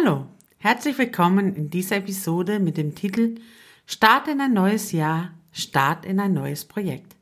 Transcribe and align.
Hallo, 0.00 0.26
herzlich 0.58 0.96
willkommen 0.96 1.56
in 1.56 1.70
dieser 1.70 1.96
Episode 1.96 2.60
mit 2.60 2.76
dem 2.76 2.94
Titel 2.94 3.34
Start 3.84 4.28
in 4.28 4.40
ein 4.40 4.52
neues 4.52 4.92
Jahr, 4.92 5.32
Start 5.50 6.04
in 6.04 6.20
ein 6.20 6.34
neues 6.34 6.66
Projekt. 6.66 7.16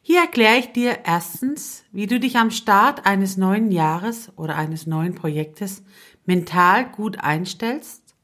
Hier 0.00 0.20
erkläre 0.20 0.58
ich 0.58 0.70
dir 0.70 1.00
erstens, 1.04 1.82
wie 1.90 2.06
du 2.06 2.20
dich 2.20 2.36
am 2.36 2.52
Start 2.52 3.04
eines 3.04 3.36
neuen 3.36 3.72
Jahres 3.72 4.30
oder 4.36 4.54
eines 4.54 4.86
neuen 4.86 5.16
Projektes 5.16 5.82
mental 6.24 6.88
gut 6.88 7.18
einstellst. 7.18 8.14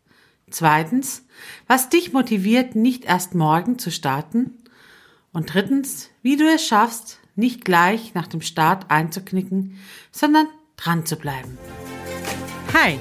Zweitens, 0.50 1.26
was 1.66 1.88
dich 1.88 2.12
motiviert, 2.12 2.76
nicht 2.76 3.06
erst 3.06 3.34
morgen 3.34 3.76
zu 3.76 3.90
starten. 3.90 4.52
Und 5.32 5.52
drittens, 5.52 6.10
wie 6.22 6.36
du 6.36 6.44
es 6.44 6.64
schaffst, 6.64 7.18
nicht 7.34 7.64
gleich 7.64 8.14
nach 8.14 8.28
dem 8.28 8.40
Start 8.40 8.88
einzuknicken, 8.88 9.78
sondern 10.12 10.46
dran 10.76 11.06
zu 11.06 11.16
bleiben. 11.16 11.58
Hi 12.72 13.00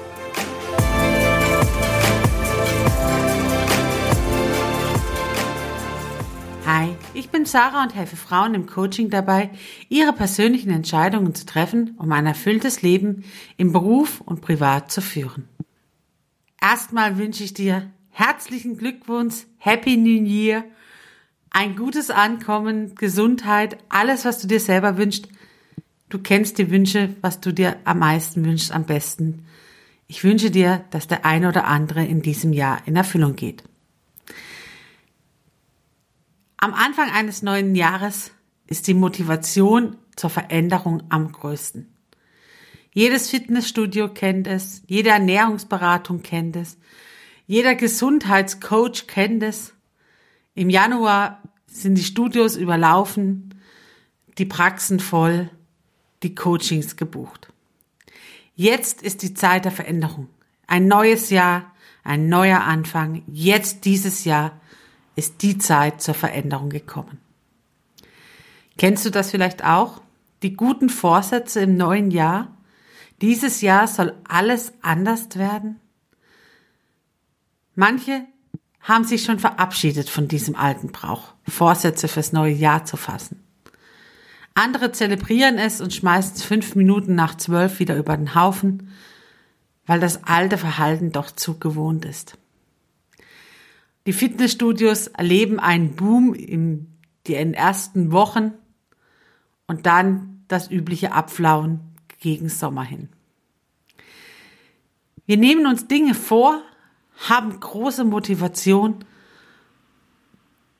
Hi, 6.73 6.95
ich 7.13 7.31
bin 7.31 7.45
Sarah 7.45 7.83
und 7.83 7.95
helfe 7.95 8.15
Frauen 8.15 8.53
im 8.53 8.65
Coaching 8.65 9.09
dabei, 9.09 9.49
ihre 9.89 10.13
persönlichen 10.13 10.69
Entscheidungen 10.69 11.35
zu 11.35 11.45
treffen, 11.45 11.95
um 11.97 12.09
ein 12.13 12.25
erfülltes 12.25 12.81
Leben 12.81 13.25
im 13.57 13.73
Beruf 13.73 14.21
und 14.21 14.39
privat 14.39 14.89
zu 14.89 15.01
führen. 15.01 15.49
Erstmal 16.61 17.17
wünsche 17.17 17.43
ich 17.43 17.53
dir 17.53 17.91
herzlichen 18.11 18.77
Glückwunsch, 18.77 19.47
Happy 19.57 19.97
New 19.97 20.23
Year, 20.23 20.63
ein 21.49 21.75
gutes 21.75 22.09
Ankommen, 22.09 22.95
Gesundheit, 22.95 23.77
alles, 23.89 24.23
was 24.23 24.39
du 24.39 24.47
dir 24.47 24.61
selber 24.61 24.97
wünschst. 24.97 25.27
Du 26.07 26.19
kennst 26.19 26.57
die 26.57 26.71
Wünsche, 26.71 27.13
was 27.19 27.41
du 27.41 27.51
dir 27.51 27.75
am 27.83 27.99
meisten 27.99 28.45
wünschst, 28.45 28.71
am 28.71 28.85
besten. 28.85 29.45
Ich 30.07 30.23
wünsche 30.23 30.51
dir, 30.51 30.85
dass 30.91 31.09
der 31.09 31.25
eine 31.25 31.49
oder 31.49 31.67
andere 31.67 32.05
in 32.05 32.21
diesem 32.21 32.53
Jahr 32.53 32.81
in 32.85 32.95
Erfüllung 32.95 33.35
geht. 33.35 33.61
Am 36.63 36.75
Anfang 36.75 37.09
eines 37.09 37.41
neuen 37.41 37.73
Jahres 37.73 38.29
ist 38.67 38.85
die 38.85 38.93
Motivation 38.93 39.97
zur 40.15 40.29
Veränderung 40.29 41.01
am 41.09 41.31
größten. 41.31 41.91
Jedes 42.93 43.31
Fitnessstudio 43.31 44.09
kennt 44.09 44.45
es, 44.45 44.83
jede 44.85 45.09
Ernährungsberatung 45.09 46.21
kennt 46.21 46.55
es, 46.55 46.77
jeder 47.47 47.73
Gesundheitscoach 47.73 49.07
kennt 49.07 49.41
es. 49.41 49.73
Im 50.53 50.69
Januar 50.69 51.41
sind 51.65 51.95
die 51.95 52.03
Studios 52.03 52.57
überlaufen, 52.57 53.55
die 54.37 54.45
Praxen 54.45 54.99
voll, 54.99 55.49
die 56.21 56.35
Coachings 56.35 56.95
gebucht. 56.95 57.51
Jetzt 58.53 59.01
ist 59.01 59.23
die 59.23 59.33
Zeit 59.33 59.65
der 59.65 59.71
Veränderung. 59.71 60.27
Ein 60.67 60.87
neues 60.87 61.31
Jahr, 61.31 61.73
ein 62.03 62.29
neuer 62.29 62.61
Anfang. 62.61 63.23
Jetzt 63.25 63.85
dieses 63.85 64.25
Jahr 64.25 64.61
ist 65.21 65.43
die 65.43 65.59
Zeit 65.59 66.01
zur 66.01 66.15
Veränderung 66.15 66.71
gekommen. 66.71 67.19
Kennst 68.79 69.05
du 69.05 69.11
das 69.11 69.29
vielleicht 69.29 69.63
auch? 69.63 70.01
Die 70.41 70.55
guten 70.55 70.89
Vorsätze 70.89 71.59
im 71.59 71.77
neuen 71.77 72.09
Jahr? 72.09 72.57
Dieses 73.21 73.61
Jahr 73.61 73.87
soll 73.87 74.15
alles 74.27 74.73
anders 74.81 75.35
werden? 75.35 75.79
Manche 77.75 78.25
haben 78.79 79.03
sich 79.03 79.23
schon 79.23 79.37
verabschiedet 79.37 80.09
von 80.09 80.27
diesem 80.27 80.55
alten 80.55 80.91
Brauch, 80.91 81.35
Vorsätze 81.47 82.07
fürs 82.07 82.33
neue 82.33 82.53
Jahr 82.53 82.85
zu 82.85 82.97
fassen. 82.97 83.43
Andere 84.55 84.91
zelebrieren 84.91 85.59
es 85.59 85.81
und 85.81 85.93
schmeißen 85.93 86.37
es 86.37 86.43
fünf 86.43 86.73
Minuten 86.73 87.13
nach 87.13 87.35
zwölf 87.37 87.77
wieder 87.77 87.95
über 87.95 88.17
den 88.17 88.33
Haufen, 88.33 88.91
weil 89.85 89.99
das 89.99 90.23
alte 90.23 90.57
Verhalten 90.57 91.11
doch 91.11 91.29
zu 91.29 91.59
gewohnt 91.59 92.05
ist. 92.05 92.39
Die 94.05 94.13
Fitnessstudios 94.13 95.07
erleben 95.07 95.59
einen 95.59 95.95
Boom 95.95 96.33
in 96.33 96.87
den 97.27 97.53
ersten 97.53 98.11
Wochen 98.11 98.53
und 99.67 99.85
dann 99.85 100.43
das 100.47 100.69
übliche 100.71 101.13
Abflauen 101.13 101.79
gegen 102.19 102.49
Sommer 102.49 102.83
hin. 102.83 103.09
Wir 105.25 105.37
nehmen 105.37 105.67
uns 105.67 105.87
Dinge 105.87 106.13
vor, 106.13 106.61
haben 107.29 107.59
große 107.59 108.03
Motivation 108.03 109.05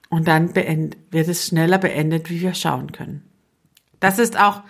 und 0.10 0.28
dann 0.28 0.56
wird 0.56 1.28
es 1.28 1.48
schneller 1.48 1.78
beendet, 1.78 2.30
wie 2.30 2.42
wir 2.42 2.54
schauen 2.54 2.92
können. 2.92 3.24
Das 4.00 4.20
ist 4.20 4.38
auch, 4.38 4.64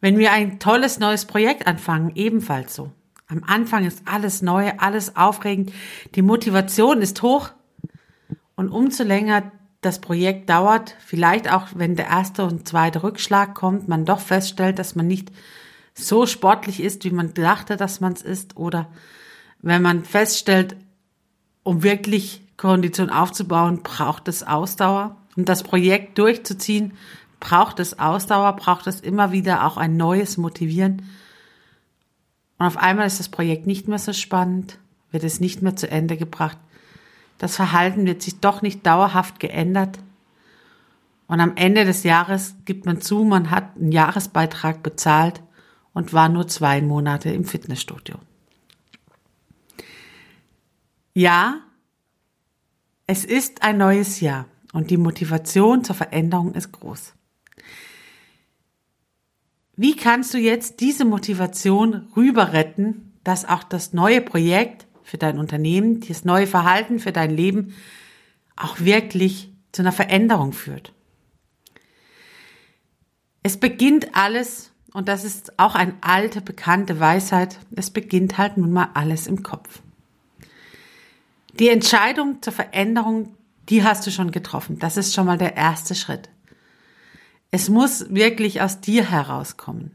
wenn 0.00 0.18
wir 0.18 0.32
ein 0.32 0.60
tolles 0.60 1.00
neues 1.00 1.24
Projekt 1.26 1.66
anfangen, 1.66 2.12
ebenfalls 2.14 2.74
so. 2.74 2.92
Am 3.26 3.44
Anfang 3.44 3.84
ist 3.84 4.02
alles 4.06 4.40
neu, 4.40 4.72
alles 4.78 5.16
aufregend, 5.16 5.72
die 6.14 6.22
Motivation 6.22 7.02
ist 7.02 7.20
hoch, 7.20 7.50
und 8.58 8.70
umso 8.70 9.04
länger 9.04 9.52
das 9.82 10.00
Projekt 10.00 10.50
dauert, 10.50 10.96
vielleicht 10.98 11.48
auch 11.48 11.68
wenn 11.76 11.94
der 11.94 12.08
erste 12.08 12.44
und 12.44 12.66
zweite 12.66 13.04
Rückschlag 13.04 13.54
kommt, 13.54 13.86
man 13.86 14.04
doch 14.04 14.18
feststellt, 14.18 14.80
dass 14.80 14.96
man 14.96 15.06
nicht 15.06 15.30
so 15.94 16.26
sportlich 16.26 16.82
ist, 16.82 17.04
wie 17.04 17.12
man 17.12 17.32
dachte, 17.34 17.76
dass 17.76 18.00
man 18.00 18.14
es 18.14 18.22
ist, 18.22 18.56
oder 18.56 18.88
wenn 19.62 19.80
man 19.80 20.04
feststellt, 20.04 20.74
um 21.62 21.84
wirklich 21.84 22.42
Kondition 22.56 23.10
aufzubauen, 23.10 23.84
braucht 23.84 24.26
es 24.26 24.42
Ausdauer. 24.42 25.16
Um 25.36 25.44
das 25.44 25.62
Projekt 25.62 26.18
durchzuziehen, 26.18 26.94
braucht 27.38 27.78
es 27.78 28.00
Ausdauer, 28.00 28.56
braucht 28.56 28.88
es 28.88 28.98
immer 28.98 29.30
wieder 29.30 29.64
auch 29.64 29.76
ein 29.76 29.96
neues 29.96 30.36
Motivieren. 30.36 31.02
Und 32.58 32.66
auf 32.66 32.76
einmal 32.76 33.06
ist 33.06 33.20
das 33.20 33.28
Projekt 33.28 33.68
nicht 33.68 33.86
mehr 33.86 34.00
so 34.00 34.12
spannend, 34.12 34.80
wird 35.12 35.22
es 35.22 35.38
nicht 35.38 35.62
mehr 35.62 35.76
zu 35.76 35.88
Ende 35.88 36.16
gebracht. 36.16 36.58
Das 37.38 37.56
Verhalten 37.56 38.04
wird 38.06 38.20
sich 38.20 38.40
doch 38.40 38.62
nicht 38.62 38.84
dauerhaft 38.84 39.40
geändert. 39.40 39.98
Und 41.28 41.40
am 41.40 41.56
Ende 41.56 41.84
des 41.84 42.02
Jahres 42.02 42.56
gibt 42.64 42.84
man 42.84 43.00
zu, 43.00 43.22
man 43.22 43.50
hat 43.50 43.76
einen 43.76 43.92
Jahresbeitrag 43.92 44.82
bezahlt 44.82 45.42
und 45.92 46.12
war 46.12 46.28
nur 46.28 46.48
zwei 46.48 46.82
Monate 46.82 47.30
im 47.30 47.44
Fitnessstudio. 47.44 48.16
Ja, 51.14 51.60
es 53.06 53.24
ist 53.24 53.62
ein 53.62 53.78
neues 53.78 54.20
Jahr 54.20 54.46
und 54.72 54.90
die 54.90 54.96
Motivation 54.96 55.84
zur 55.84 55.94
Veränderung 55.96 56.54
ist 56.54 56.72
groß. 56.72 57.14
Wie 59.76 59.94
kannst 59.94 60.34
du 60.34 60.38
jetzt 60.38 60.80
diese 60.80 61.04
Motivation 61.04 62.08
rüber 62.16 62.52
retten, 62.52 63.12
dass 63.22 63.44
auch 63.44 63.62
das 63.62 63.92
neue 63.92 64.20
Projekt 64.20 64.87
für 65.08 65.16
dein 65.16 65.38
Unternehmen, 65.38 66.00
das 66.06 66.26
neue 66.26 66.46
Verhalten 66.46 66.98
für 66.98 67.12
dein 67.12 67.30
Leben 67.30 67.74
auch 68.56 68.78
wirklich 68.78 69.50
zu 69.72 69.80
einer 69.80 69.92
Veränderung 69.92 70.52
führt. 70.52 70.92
Es 73.42 73.56
beginnt 73.56 74.14
alles, 74.14 74.70
und 74.92 75.08
das 75.08 75.24
ist 75.24 75.58
auch 75.58 75.74
eine 75.74 75.94
alte, 76.02 76.42
bekannte 76.42 77.00
Weisheit, 77.00 77.58
es 77.74 77.90
beginnt 77.90 78.36
halt 78.36 78.58
nun 78.58 78.70
mal 78.70 78.90
alles 78.92 79.26
im 79.26 79.42
Kopf. 79.42 79.80
Die 81.58 81.70
Entscheidung 81.70 82.42
zur 82.42 82.52
Veränderung, 82.52 83.34
die 83.70 83.84
hast 83.84 84.06
du 84.06 84.10
schon 84.10 84.30
getroffen. 84.30 84.78
Das 84.78 84.98
ist 84.98 85.14
schon 85.14 85.24
mal 85.24 85.38
der 85.38 85.56
erste 85.56 85.94
Schritt. 85.94 86.28
Es 87.50 87.70
muss 87.70 88.12
wirklich 88.12 88.60
aus 88.60 88.82
dir 88.82 89.10
herauskommen. 89.10 89.92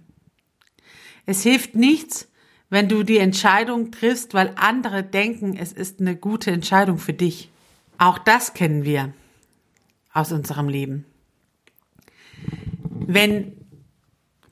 Es 1.27 1.44
hilft 1.44 1.75
nichts, 1.75 2.27
wenn 2.74 2.90
du 2.90 3.04
die 3.04 3.20
Entscheidung 3.20 3.92
triffst, 3.92 4.34
weil 4.34 4.54
andere 4.56 5.04
denken, 5.04 5.56
es 5.56 5.72
ist 5.72 6.02
eine 6.02 6.16
gute 6.16 6.50
Entscheidung 6.50 6.98
für 6.98 7.14
dich. 7.14 7.52
Auch 8.00 8.18
das 8.18 8.56
kennen 8.56 8.84
wir 8.84 9.14
aus 10.12 10.31
unserem 10.31 10.70
Leben. 10.70 11.06
Wenn 12.90 13.54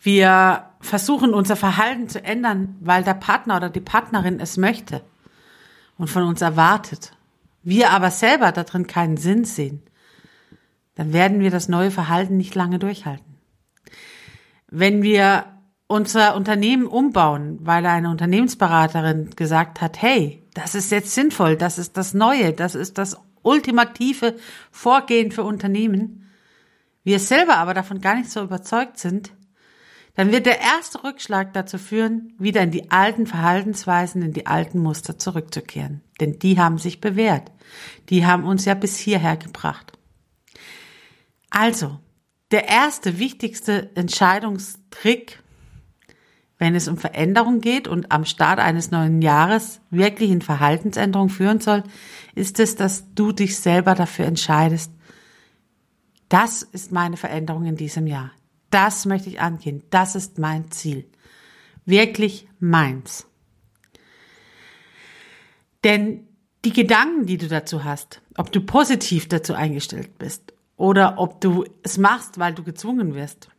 wir 0.03 0.67
versuchen, 0.81 1.33
unser 1.33 1.55
Verhalten 1.55 2.09
zu 2.09 2.23
ändern, 2.23 2.75
weil 2.79 3.03
der 3.03 3.15
Partner 3.15 3.57
oder 3.57 3.71
die 3.71 3.81
Partnerin 3.81 4.39
es 4.39 4.55
möchte 4.55 5.01
und 5.97 6.07
von 6.07 6.21
uns 6.21 6.41
erwartet, 6.41 7.17
wir 7.63 7.89
aber 7.89 8.11
selber 8.11 8.51
darin 8.51 8.85
keinen 8.85 9.17
Sinn 9.17 9.45
sehen, 9.45 9.81
dann 10.93 11.11
werden 11.11 11.39
wir 11.39 11.49
das 11.49 11.69
neue 11.69 11.89
Verhalten 11.89 12.37
nicht 12.37 12.53
lange 12.53 12.77
durchhalten. 12.77 13.37
Wenn 14.67 15.01
wir 15.01 15.57
unser 15.91 16.35
Unternehmen 16.35 16.87
umbauen, 16.87 17.59
weil 17.61 17.85
eine 17.85 18.09
Unternehmensberaterin 18.09 19.31
gesagt 19.35 19.81
hat, 19.81 20.01
hey, 20.01 20.41
das 20.53 20.73
ist 20.73 20.91
jetzt 20.91 21.13
sinnvoll, 21.13 21.57
das 21.57 21.77
ist 21.77 21.97
das 21.97 22.13
Neue, 22.13 22.53
das 22.53 22.75
ist 22.75 22.97
das 22.97 23.17
ultimative 23.43 24.35
Vorgehen 24.71 25.31
für 25.31 25.43
Unternehmen, 25.43 26.29
wir 27.03 27.19
selber 27.19 27.57
aber 27.57 27.73
davon 27.73 27.99
gar 27.99 28.15
nicht 28.15 28.29
so 28.29 28.41
überzeugt 28.41 28.99
sind, 28.99 29.31
dann 30.15 30.31
wird 30.31 30.45
der 30.45 30.59
erste 30.59 31.03
Rückschlag 31.03 31.53
dazu 31.53 31.77
führen, 31.77 32.33
wieder 32.37 32.61
in 32.61 32.71
die 32.71 32.91
alten 32.91 33.25
Verhaltensweisen, 33.25 34.21
in 34.21 34.33
die 34.33 34.45
alten 34.45 34.79
Muster 34.79 35.17
zurückzukehren. 35.17 36.01
Denn 36.19 36.37
die 36.37 36.59
haben 36.59 36.77
sich 36.77 37.01
bewährt. 37.01 37.51
Die 38.09 38.25
haben 38.25 38.43
uns 38.43 38.65
ja 38.65 38.73
bis 38.73 38.97
hierher 38.97 39.37
gebracht. 39.37 39.93
Also, 41.49 41.99
der 42.51 42.67
erste 42.67 43.19
wichtigste 43.19 43.89
Entscheidungstrick, 43.95 45.41
wenn 46.61 46.75
es 46.75 46.87
um 46.87 46.95
Veränderung 46.95 47.59
geht 47.59 47.87
und 47.87 48.11
am 48.11 48.23
Start 48.23 48.59
eines 48.59 48.91
neuen 48.91 49.23
Jahres 49.23 49.81
wirklich 49.89 50.29
in 50.29 50.43
Verhaltensänderung 50.43 51.29
führen 51.29 51.59
soll, 51.59 51.81
ist 52.35 52.59
es, 52.59 52.75
dass 52.75 53.15
du 53.15 53.31
dich 53.31 53.57
selber 53.57 53.95
dafür 53.95 54.25
entscheidest. 54.25 54.91
Das 56.29 56.61
ist 56.61 56.91
meine 56.91 57.17
Veränderung 57.17 57.65
in 57.65 57.77
diesem 57.77 58.05
Jahr. 58.05 58.29
Das 58.69 59.07
möchte 59.07 59.27
ich 59.27 59.41
angehen. 59.41 59.81
Das 59.89 60.15
ist 60.15 60.37
mein 60.37 60.69
Ziel. 60.69 61.09
Wirklich 61.85 62.47
meins. 62.59 63.25
Denn 65.83 66.27
die 66.63 66.73
Gedanken, 66.73 67.25
die 67.25 67.39
du 67.39 67.47
dazu 67.47 67.83
hast, 67.83 68.21
ob 68.37 68.51
du 68.51 68.61
positiv 68.61 69.27
dazu 69.27 69.55
eingestellt 69.55 70.19
bist 70.19 70.53
oder 70.77 71.17
ob 71.17 71.41
du 71.41 71.65
es 71.81 71.97
machst, 71.97 72.37
weil 72.37 72.53
du 72.53 72.61
gezwungen 72.61 73.15
wirst, 73.15 73.49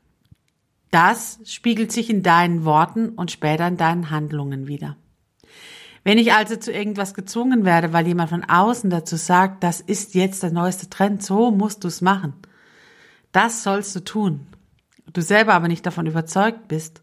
das 0.93 1.41
spiegelt 1.45 1.91
sich 1.91 2.09
in 2.09 2.23
deinen 2.23 2.65
Worten 2.65 3.09
und 3.09 3.33
später 3.33 3.67
in 3.67 3.77
deinen 3.77 4.11
Handlungen 4.11 4.69
wieder. 4.69 4.97
Wenn 6.05 6.19
ich 6.19 6.33
also 6.33 6.55
zu 6.55 6.73
irgendwas 6.73 7.15
gezwungen 7.15 7.65
werde, 7.65 7.93
weil 7.93 8.07
jemand 8.07 8.31
von 8.31 8.45
außen 8.45 8.91
dazu 8.91 9.17
sagt, 9.17 9.65
das 9.65 9.81
ist 9.81 10.15
jetzt 10.15 10.45
der 10.45 10.53
neueste 10.53 10.89
Trend, 10.89 11.23
so 11.25 11.51
musst 11.51 11.83
du 11.83 11.89
es 11.89 12.01
machen. 12.01 12.35
Das 13.33 13.65
sollst 13.65 13.97
du 13.97 14.01
tun 14.01 14.47
du 15.13 15.23
selber 15.23 15.55
aber 15.55 15.69
nicht 15.69 15.87
davon 15.87 16.07
überzeugt 16.07 16.69
bist, 16.69 17.03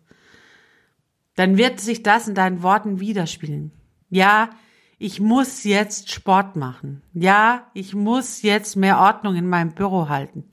dann 1.35 1.57
wird 1.57 1.79
sich 1.79 2.03
das 2.03 2.27
in 2.27 2.35
deinen 2.35 2.63
Worten 2.63 2.99
widerspiegeln. 2.99 3.71
Ja, 4.09 4.49
ich 4.97 5.21
muss 5.21 5.63
jetzt 5.63 6.11
Sport 6.11 6.55
machen. 6.55 7.01
Ja, 7.13 7.67
ich 7.73 7.95
muss 7.95 8.41
jetzt 8.41 8.75
mehr 8.75 8.99
Ordnung 8.99 9.35
in 9.35 9.47
meinem 9.47 9.71
Büro 9.71 10.09
halten. 10.09 10.45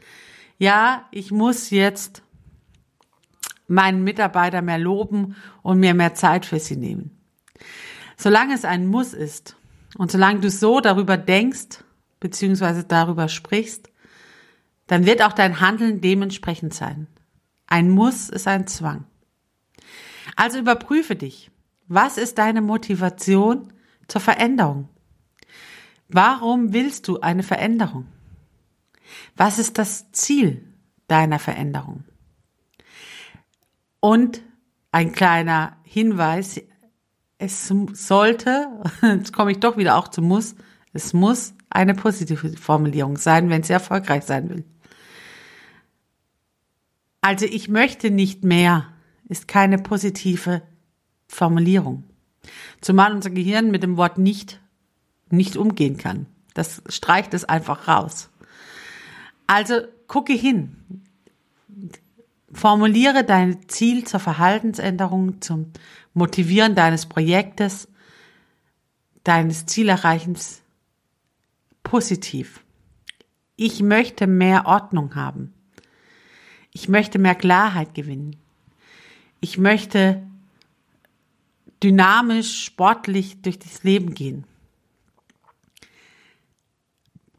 Ja, 0.58 1.06
ich 1.10 1.32
muss 1.32 1.70
jetzt 1.70 2.22
meinen 3.66 4.04
Mitarbeiter 4.04 4.62
mehr 4.62 4.78
loben 4.78 5.36
und 5.62 5.80
mir 5.80 5.94
mehr 5.94 6.14
Zeit 6.14 6.46
für 6.46 6.58
sie 6.58 6.76
nehmen. 6.76 7.10
Solange 8.16 8.54
es 8.54 8.64
ein 8.64 8.86
Muss 8.86 9.12
ist 9.12 9.56
und 9.96 10.10
solange 10.10 10.40
du 10.40 10.50
so 10.50 10.80
darüber 10.80 11.16
denkst, 11.16 11.84
beziehungsweise 12.20 12.84
darüber 12.84 13.28
sprichst, 13.28 13.90
dann 14.86 15.04
wird 15.04 15.22
auch 15.22 15.32
dein 15.32 15.60
Handeln 15.60 16.00
dementsprechend 16.00 16.72
sein. 16.72 17.08
Ein 17.66 17.90
Muss 17.90 18.28
ist 18.28 18.46
ein 18.46 18.66
Zwang. 18.66 19.04
Also 20.36 20.58
überprüfe 20.58 21.16
dich. 21.16 21.50
Was 21.88 22.18
ist 22.18 22.38
deine 22.38 22.60
Motivation 22.60 23.72
zur 24.08 24.20
Veränderung? 24.20 24.88
Warum 26.08 26.72
willst 26.72 27.08
du 27.08 27.20
eine 27.20 27.42
Veränderung? 27.42 28.06
Was 29.36 29.58
ist 29.58 29.78
das 29.78 30.10
Ziel 30.12 30.62
deiner 31.08 31.38
Veränderung? 31.38 32.04
Und 34.06 34.40
ein 34.92 35.10
kleiner 35.10 35.78
Hinweis, 35.82 36.60
es 37.38 37.66
sollte, 37.66 38.68
jetzt 39.02 39.32
komme 39.32 39.50
ich 39.50 39.58
doch 39.58 39.76
wieder 39.78 39.96
auch 39.96 40.06
zu 40.06 40.22
muss, 40.22 40.54
es 40.92 41.12
muss 41.12 41.54
eine 41.70 41.96
positive 41.96 42.56
Formulierung 42.56 43.16
sein, 43.16 43.50
wenn 43.50 43.64
sie 43.64 43.72
erfolgreich 43.72 44.22
sein 44.22 44.48
will. 44.48 44.64
Also 47.20 47.46
ich 47.46 47.68
möchte 47.68 48.12
nicht 48.12 48.44
mehr 48.44 48.92
ist 49.28 49.48
keine 49.48 49.76
positive 49.76 50.62
Formulierung. 51.26 52.04
Zumal 52.80 53.12
unser 53.12 53.30
Gehirn 53.30 53.72
mit 53.72 53.82
dem 53.82 53.96
Wort 53.96 54.18
nicht 54.18 54.60
nicht 55.30 55.56
umgehen 55.56 55.96
kann. 55.96 56.26
Das 56.54 56.80
streicht 56.88 57.34
es 57.34 57.44
einfach 57.44 57.88
raus. 57.88 58.30
Also 59.48 59.80
gucke 60.06 60.32
hin. 60.32 60.76
Formuliere 62.52 63.24
dein 63.24 63.68
Ziel 63.68 64.04
zur 64.04 64.20
Verhaltensänderung, 64.20 65.40
zum 65.40 65.72
Motivieren 66.14 66.74
deines 66.74 67.06
Projektes, 67.06 67.88
deines 69.24 69.66
Zielerreichens 69.66 70.62
positiv. 71.82 72.60
Ich 73.56 73.82
möchte 73.82 74.26
mehr 74.26 74.66
Ordnung 74.66 75.14
haben. 75.14 75.52
Ich 76.72 76.88
möchte 76.88 77.18
mehr 77.18 77.34
Klarheit 77.34 77.94
gewinnen. 77.94 78.36
Ich 79.40 79.58
möchte 79.58 80.22
dynamisch, 81.82 82.64
sportlich 82.64 83.40
durch 83.42 83.58
das 83.58 83.82
Leben 83.82 84.14
gehen. 84.14 84.44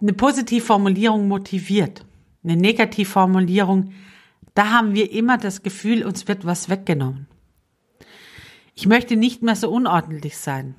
Eine 0.01 0.13
Positivformulierung 0.13 1.27
motiviert. 1.27 2.05
Eine 2.43 2.55
Negativformulierung, 2.55 3.93
da 4.57 4.71
haben 4.71 4.95
wir 4.95 5.11
immer 5.11 5.37
das 5.37 5.61
Gefühl, 5.61 6.03
uns 6.03 6.27
wird 6.27 6.43
was 6.43 6.67
weggenommen. 6.67 7.27
Ich 8.73 8.87
möchte 8.87 9.15
nicht 9.15 9.43
mehr 9.43 9.55
so 9.55 9.69
unordentlich 9.69 10.35
sein. 10.37 10.73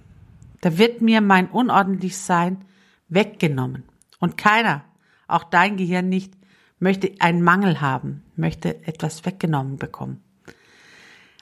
Da 0.60 0.78
wird 0.78 1.00
mir 1.00 1.20
mein 1.20 1.48
unordentlich 1.48 2.16
Sein 2.16 2.64
weggenommen. 3.08 3.84
Und 4.18 4.36
keiner, 4.36 4.84
auch 5.28 5.44
dein 5.44 5.76
Gehirn 5.76 6.08
nicht, 6.08 6.34
möchte 6.80 7.12
einen 7.20 7.42
Mangel 7.42 7.80
haben, 7.80 8.24
möchte 8.34 8.84
etwas 8.84 9.24
weggenommen 9.24 9.76
bekommen. 9.76 10.24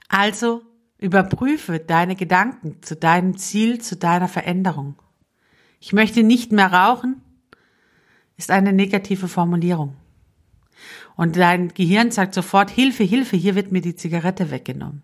Also 0.08 0.60
überprüfe 0.98 1.78
deine 1.78 2.16
Gedanken 2.16 2.82
zu 2.82 2.96
deinem 2.96 3.38
Ziel, 3.38 3.80
zu 3.80 3.96
deiner 3.96 4.28
Veränderung. 4.28 4.96
Ich 5.80 5.94
möchte 5.94 6.22
nicht 6.22 6.52
mehr 6.52 6.70
rauchen, 6.70 7.22
ist 8.36 8.50
eine 8.50 8.74
negative 8.74 9.28
Formulierung. 9.28 9.96
Und 11.16 11.36
dein 11.36 11.68
Gehirn 11.68 12.10
sagt 12.10 12.34
sofort, 12.34 12.70
Hilfe, 12.70 13.02
Hilfe, 13.02 13.36
hier 13.36 13.54
wird 13.54 13.72
mir 13.72 13.80
die 13.80 13.96
Zigarette 13.96 14.50
weggenommen. 14.50 15.02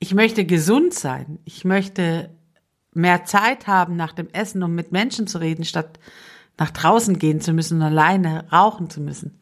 Ich 0.00 0.12
möchte 0.12 0.44
gesund 0.44 0.92
sein. 0.92 1.38
Ich 1.44 1.64
möchte 1.64 2.30
mehr 2.92 3.24
Zeit 3.24 3.66
haben 3.66 3.96
nach 3.96 4.12
dem 4.12 4.28
Essen, 4.30 4.62
um 4.62 4.74
mit 4.74 4.92
Menschen 4.92 5.26
zu 5.26 5.38
reden, 5.38 5.64
statt 5.64 6.00
nach 6.58 6.70
draußen 6.70 7.18
gehen 7.18 7.40
zu 7.40 7.52
müssen 7.52 7.78
und 7.78 7.82
alleine 7.82 8.46
rauchen 8.50 8.90
zu 8.90 9.00
müssen. 9.00 9.40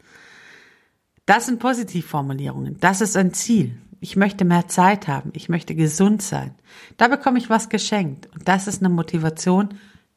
Das 1.27 1.47
sind 1.47 1.59
Positivformulierungen. 1.59 2.79
Das 2.81 3.00
ist 3.00 3.17
ein 3.17 3.33
Ziel. 3.35 3.77
Ich 4.00 4.17
möchte 4.17 4.45
mehr 4.45 4.69
Zeit 4.69 5.09
haben. 5.09 5.31
Ich 5.33 5.49
möchte 5.49 5.75
gesund 5.75 6.23
sein. 6.23 6.55
Da 6.97 7.09
bekomme 7.09 7.38
ich 7.38 7.50
was 7.50 7.69
geschenkt. 7.69 8.29
Und 8.35 8.47
das 8.47 8.67
ist 8.67 8.83
eine 8.83 8.88
Motivation. 8.88 9.71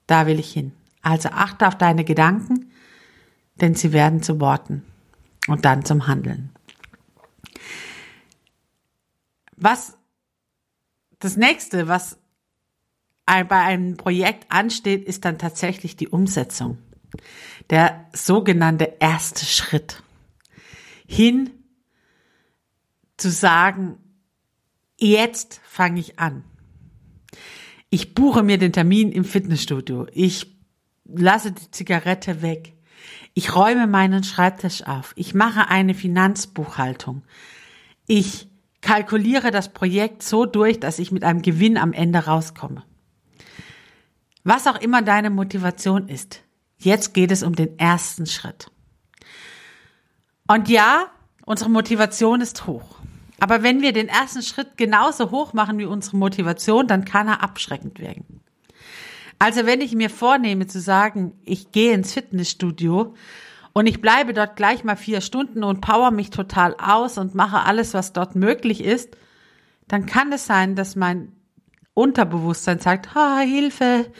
Da 0.05 0.27
will 0.27 0.39
ich 0.39 0.51
hin. 0.51 0.73
Also 1.01 1.29
achte 1.29 1.67
auf 1.67 1.77
deine 1.77 2.03
Gedanken, 2.03 2.70
denn 3.55 3.75
sie 3.75 3.93
werden 3.93 4.23
zu 4.23 4.39
Worten 4.39 4.83
und 5.47 5.65
dann 5.65 5.85
zum 5.85 6.07
Handeln. 6.07 6.49
Was 9.55 9.97
das 11.19 11.37
nächste, 11.37 11.87
was 11.87 12.17
bei 13.25 13.63
einem 13.63 13.95
Projekt 13.95 14.51
ansteht, 14.51 15.05
ist 15.05 15.23
dann 15.23 15.37
tatsächlich 15.37 15.95
die 15.95 16.07
Umsetzung. 16.07 16.77
Der 17.69 18.09
sogenannte 18.13 18.95
erste 18.99 19.45
Schritt. 19.45 20.03
Hin 21.07 21.51
zu 23.17 23.29
sagen, 23.29 23.97
jetzt 24.97 25.61
fange 25.63 25.99
ich 25.99 26.19
an. 26.19 26.43
Ich 27.89 28.15
buche 28.15 28.43
mir 28.43 28.57
den 28.57 28.73
Termin 28.73 29.11
im 29.11 29.25
Fitnessstudio. 29.25 30.07
Ich 30.13 30.47
lasse 31.05 31.51
die 31.51 31.71
Zigarette 31.71 32.41
weg. 32.41 32.73
Ich 33.33 33.55
räume 33.55 33.87
meinen 33.87 34.23
Schreibtisch 34.23 34.85
auf. 34.85 35.13
Ich 35.15 35.33
mache 35.33 35.69
eine 35.69 35.93
Finanzbuchhaltung. 35.93 37.23
Ich 38.07 38.49
kalkuliere 38.81 39.51
das 39.51 39.73
Projekt 39.73 40.23
so 40.23 40.45
durch, 40.45 40.79
dass 40.79 40.99
ich 40.99 41.11
mit 41.11 41.23
einem 41.23 41.41
Gewinn 41.41 41.77
am 41.77 41.93
Ende 41.93 42.19
rauskomme. 42.19 42.83
Was 44.43 44.67
auch 44.67 44.79
immer 44.81 45.01
deine 45.01 45.29
Motivation 45.29 46.07
ist, 46.07 46.43
Jetzt 46.83 47.13
geht 47.13 47.29
es 47.29 47.43
um 47.43 47.55
den 47.55 47.77
ersten 47.77 48.25
Schritt. 48.25 48.71
Und 50.47 50.67
ja, 50.67 51.05
unsere 51.45 51.69
Motivation 51.69 52.41
ist 52.41 52.65
hoch. 52.65 52.95
Aber 53.39 53.61
wenn 53.61 53.81
wir 53.81 53.93
den 53.93 54.07
ersten 54.07 54.41
Schritt 54.41 54.77
genauso 54.77 55.29
hoch 55.29 55.53
machen 55.53 55.77
wie 55.77 55.85
unsere 55.85 56.17
Motivation, 56.17 56.87
dann 56.87 57.05
kann 57.05 57.27
er 57.27 57.43
abschreckend 57.43 57.99
wirken. 57.99 58.40
Also 59.41 59.65
wenn 59.65 59.81
ich 59.81 59.95
mir 59.95 60.11
vornehme 60.11 60.67
zu 60.67 60.79
sagen, 60.79 61.33
ich 61.43 61.71
gehe 61.71 61.95
ins 61.95 62.13
Fitnessstudio 62.13 63.15
und 63.73 63.87
ich 63.87 63.99
bleibe 63.99 64.35
dort 64.35 64.55
gleich 64.55 64.83
mal 64.83 64.95
vier 64.95 65.19
Stunden 65.19 65.63
und 65.63 65.81
power 65.81 66.11
mich 66.11 66.29
total 66.29 66.75
aus 66.75 67.17
und 67.17 67.33
mache 67.33 67.65
alles, 67.65 67.95
was 67.95 68.13
dort 68.13 68.35
möglich 68.35 68.83
ist, 68.83 69.17
dann 69.87 70.05
kann 70.05 70.31
es 70.31 70.45
sein, 70.45 70.75
dass 70.75 70.95
mein 70.95 71.31
Unterbewusstsein 71.95 72.77
sagt, 72.77 73.15
ha, 73.15 73.39
Hilfe, 73.39 74.11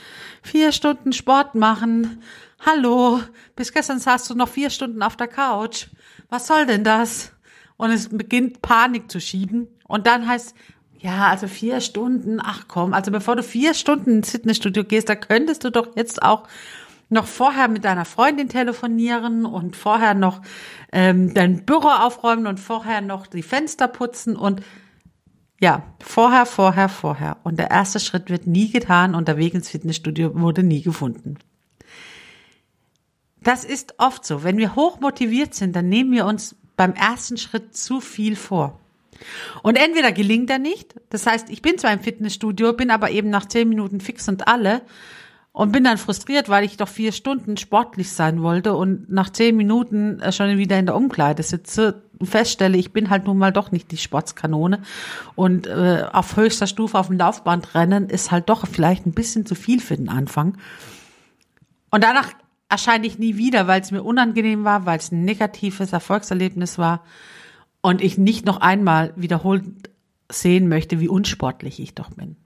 vier 0.42 0.72
Stunden 0.72 1.14
Sport 1.14 1.54
machen. 1.54 2.24
Hallo, 2.66 3.20
bis 3.56 3.74
gestern 3.74 4.00
saßt 4.00 4.28
du 4.28 4.34
noch 4.34 4.50
vier 4.50 4.72
Stunden 4.72 5.04
auf 5.04 5.18
der 5.18 5.28
Couch. 5.28 5.90
Was 6.30 6.48
soll 6.48 6.66
denn 6.66 6.84
das? 6.84 7.32
Und 7.78 7.92
es 7.92 8.10
beginnt 8.10 8.64
Panik 8.64 9.12
zu 9.12 9.22
schieben. 9.22 9.68
Und 9.88 10.08
dann 10.08 10.28
heißt, 10.28 10.56
ja, 11.02 11.28
also 11.28 11.48
vier 11.48 11.82
Stunden, 11.82 12.40
ach 12.40 12.66
komm, 12.68 12.94
also 12.94 13.12
bevor 13.12 13.36
du 13.36 13.44
vier 13.44 13.74
Stunden 13.74 14.18
ins 14.18 14.32
Fitnessstudio 14.32 14.84
gehst, 14.84 15.10
da 15.10 15.16
könntest 15.16 15.64
du 15.64 15.72
doch 15.72 15.96
jetzt 15.96 16.22
auch 16.22 16.48
noch 17.10 17.26
vorher 17.26 17.68
mit 17.68 17.84
deiner 17.84 18.06
Freundin 18.06 18.50
telefonieren 18.50 19.46
und 19.46 19.76
vorher 19.76 20.14
noch 20.14 20.42
ähm, 20.92 21.34
dein 21.34 21.66
Büro 21.66 21.90
aufräumen 21.90 22.46
und 22.46 22.60
vorher 22.60 23.02
noch 23.02 23.28
die 23.28 23.42
Fenster 23.42 23.88
putzen 23.88 24.36
und 24.36 24.62
ja, 25.60 25.84
vorher, 26.00 26.46
vorher, 26.46 26.90
vorher. 26.90 27.38
Und 27.44 27.60
der 27.60 27.70
erste 27.70 28.00
Schritt 28.00 28.30
wird 28.30 28.48
nie 28.48 28.72
getan 28.72 29.14
und 29.14 29.28
der 29.28 29.38
Weg 29.38 29.54
ins 29.54 29.70
Fitnessstudio 29.70 30.40
wurde 30.40 30.64
nie 30.64 30.82
gefunden. 30.82 31.38
Das 33.44 33.64
ist 33.64 33.96
oft 33.98 34.26
so. 34.26 34.44
Wenn 34.44 34.58
wir 34.58 34.76
hoch 34.76 35.00
motiviert 35.00 35.54
sind, 35.54 35.76
dann 35.76 35.90
nehmen 35.90 36.12
wir 36.12 36.26
uns 36.26 36.56
beim 36.78 36.94
ersten 36.94 37.38
Schritt 37.38 37.76
zu 37.76 38.02
viel 38.02 38.36
vor. 38.36 38.81
Und 39.64 39.78
entweder 39.78 40.12
gelingt 40.12 40.50
er 40.50 40.60
nicht, 40.60 40.96
das 41.10 41.26
heißt, 41.26 41.50
ich 41.50 41.62
bin 41.62 41.78
zwar 41.78 41.94
im 41.94 42.00
Fitnessstudio, 42.00 42.74
bin 42.74 42.92
aber 42.92 43.12
eben 43.12 43.30
nach 43.30 43.46
zehn 43.46 43.70
Minuten 43.70 44.02
fix 44.02 44.28
und 44.28 44.48
alle 44.48 44.82
und 45.54 45.72
bin 45.72 45.84
dann 45.84 45.98
frustriert, 45.98 46.48
weil 46.48 46.64
ich 46.64 46.78
doch 46.78 46.88
vier 46.88 47.12
Stunden 47.12 47.58
sportlich 47.58 48.12
sein 48.12 48.42
wollte 48.42 48.74
und 48.74 49.12
nach 49.12 49.30
zehn 49.30 49.56
Minuten 49.56 50.20
äh, 50.22 50.32
schon 50.32 50.58
wieder 50.58 50.80
in 50.80 50.86
der 50.86 50.96
Umkleide 50.96 51.44
sitze 51.44 52.04
und 52.20 52.28
feststelle, 52.28 52.78
ich 52.78 52.94
bin 52.94 53.10
halt 53.10 53.26
nun 53.26 53.38
mal 53.38 53.52
doch 53.52 53.72
nicht 53.72 53.92
die 53.92 53.98
Sportskanone 53.98 54.82
und 55.36 55.68
äh, 55.68 56.06
auf 56.12 56.38
höchster 56.38 56.68
Stufe 56.68 56.98
auf 56.98 57.08
dem 57.08 57.18
Laufband 57.18 57.76
rennen 57.76 58.10
ist 58.10 58.32
halt 58.32 58.48
doch 58.48 58.66
vielleicht 58.66 59.06
ein 59.06 59.14
bisschen 59.14 59.46
zu 59.46 59.56
viel 59.56 59.82
für 59.82 59.98
den 59.98 60.10
Anfang. 60.10 60.58
Und 61.90 62.04
danach 62.04 62.30
erscheine 62.70 63.06
ich 63.06 63.20
nie 63.20 63.36
wieder, 63.36 63.68
weil 63.68 63.82
es 63.82 63.92
mir 63.92 64.04
unangenehm 64.04 64.64
war, 64.64 64.86
weil 64.86 64.98
es 64.98 65.12
ein 65.12 65.26
negatives 65.26 65.92
Erfolgserlebnis 65.92 66.78
war 66.78 67.04
und 67.82 68.02
ich 68.02 68.18
nicht 68.18 68.46
noch 68.46 68.62
einmal 68.62 69.14
wiederholt 69.16 69.66
sehen 70.32 70.68
möchte, 70.70 71.00
wie 71.00 71.10
unsportlich 71.10 71.80
ich 71.80 71.96
doch 71.96 72.12
bin. 72.12 72.38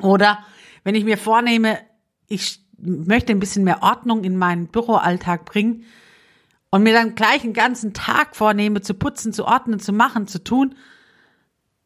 Oder 0.00 0.38
wenn 0.84 0.94
ich 0.94 1.04
mir 1.04 1.18
vornehme, 1.18 1.78
ich 2.26 2.60
möchte 2.78 3.32
ein 3.32 3.40
bisschen 3.40 3.64
mehr 3.64 3.82
Ordnung 3.82 4.24
in 4.24 4.36
meinen 4.36 4.68
Büroalltag 4.68 5.44
bringen 5.44 5.84
und 6.70 6.82
mir 6.82 6.92
dann 6.92 7.14
gleich 7.14 7.42
einen 7.44 7.52
ganzen 7.52 7.92
Tag 7.92 8.36
vornehme, 8.36 8.80
zu 8.80 8.94
putzen, 8.94 9.32
zu 9.32 9.44
ordnen, 9.46 9.80
zu 9.80 9.92
machen, 9.92 10.26
zu 10.26 10.42
tun 10.42 10.74